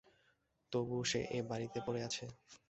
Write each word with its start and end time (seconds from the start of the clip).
তবু 0.71 0.97
সে 1.03 1.21
এ 1.31 1.39
বাড়িতে 1.49 1.79
পড়ে 1.85 2.01
আছে? 2.07 2.25